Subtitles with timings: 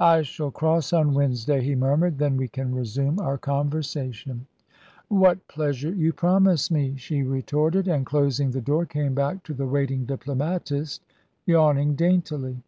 [0.00, 4.48] "I shall cross on Wednesday," he murmured; "then we can resume our conversation."
[5.06, 9.68] "What pleasure you promise me!" she retorted; and, closing the door, came back to the
[9.68, 11.02] waiting diplomatist,
[11.46, 12.64] yawning daintily.